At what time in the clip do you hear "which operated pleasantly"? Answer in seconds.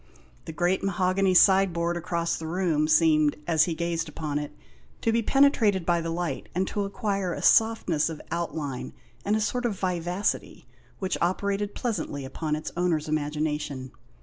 10.97-12.25